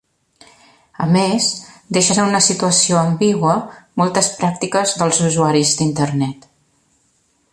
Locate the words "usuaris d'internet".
5.29-6.53